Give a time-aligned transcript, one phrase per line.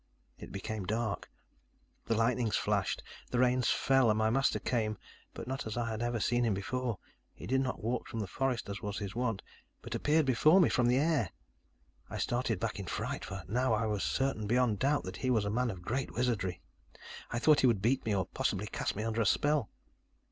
[0.39, 1.29] "It became dark.
[2.07, 4.97] The lightnings flashed, and the rain fell, and my master came,
[5.31, 6.97] but not as I had ever seen him before.
[7.35, 9.43] He did not walk from the forest as was his wont,
[9.83, 11.29] but appeared before me from the air.
[12.09, 15.45] I started back in fright, for now I was certain beyond doubt that he was
[15.45, 16.63] a man of great wizardry.
[17.29, 19.69] I thought he would beat me, or possibly cast me under a spell.